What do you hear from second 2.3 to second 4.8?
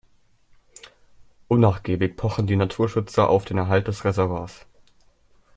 die Naturschützer auf den Erhalt des Reservoirs.